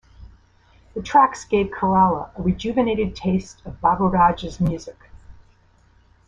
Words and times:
The 0.95 1.03
tracks 1.03 1.45
gave 1.45 1.67
Kerala 1.69 2.31
a 2.35 2.41
rejuvenated 2.41 3.15
taste 3.15 3.61
of 3.65 3.79
Baburaj's 3.81 4.59
music. 4.59 4.97